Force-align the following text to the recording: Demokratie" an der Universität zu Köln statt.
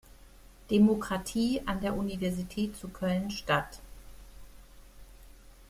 Demokratie" 0.71 1.61
an 1.67 1.79
der 1.79 1.95
Universität 1.95 2.75
zu 2.75 2.87
Köln 2.89 3.29
statt. 3.29 3.81